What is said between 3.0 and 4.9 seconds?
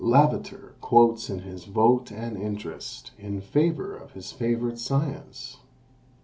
in favour of his favourite